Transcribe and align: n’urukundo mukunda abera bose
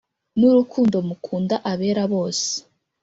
n’urukundo 0.39 0.95
mukunda 1.07 1.55
abera 1.71 2.03
bose 2.13 2.49